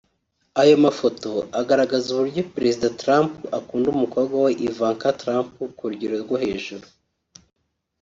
[0.61, 1.29] Aya mafoto
[1.59, 6.85] agaragaza uburyo Perezida Trump akunda umukobwa we Ivanka Trump ku rugero rwo hejuru